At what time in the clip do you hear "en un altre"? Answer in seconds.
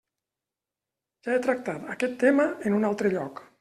2.67-3.19